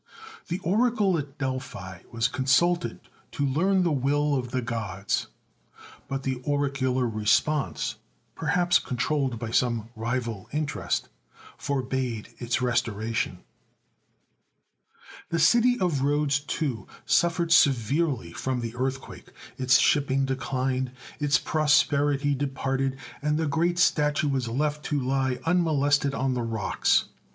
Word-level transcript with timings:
The 0.47 0.57
oracle 0.63 1.15
at 1.19 1.37
Delphi 1.37 1.99
was 2.11 2.27
consulted 2.27 3.01
to 3.33 3.45
learn 3.45 3.83
the 3.83 3.91
will 3.91 4.33
of 4.33 4.49
the 4.49 4.63
gods, 4.63 5.27
but 6.07 6.23
the 6.23 6.41
oracular 6.43 7.07
response, 7.07 7.97
perhaps 8.33 8.79
controlled 8.79 9.37
by 9.37 9.51
some 9.51 9.89
rival 9.95 10.49
interest, 10.51 11.07
forbade 11.55 12.29
its 12.39 12.63
restoration. 12.63 13.43
1 15.29 15.37
64 15.37 15.37
THE 15.37 15.39
SEVEN 15.39 15.69
WONDERS 15.69 15.77
The 15.77 15.77
city 15.77 15.79
of 15.79 16.01
Rhodes, 16.01 16.39
too, 16.39 16.87
suffered 17.05 17.51
severely 17.51 18.33
from 18.33 18.61
the 18.61 18.75
earthquake; 18.75 19.27
its 19.59 19.77
shipping 19.77 20.25
declined; 20.25 20.93
its 21.19 21.37
pros 21.37 21.83
perity 21.83 22.33
departed, 22.35 22.97
and 23.21 23.37
the 23.37 23.45
great 23.45 23.77
statue 23.77 24.29
was 24.29 24.47
left 24.47 24.83
to 24.85 24.99
lie 24.99 25.37
unmolested 25.45 26.15
on 26.15 26.33
the 26.33 26.41
rocks. 26.41 27.05